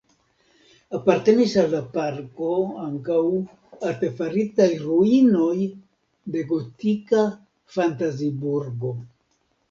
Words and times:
Apartenis 0.99 1.51
al 1.63 1.67
la 1.73 1.79
parko 1.97 2.47
ankaŭ 2.83 3.17
artefaritaj 3.89 4.67
ruinoj 4.85 5.53
de 6.37 6.43
gotika 6.53 7.21
fantaziburgo. 7.77 8.95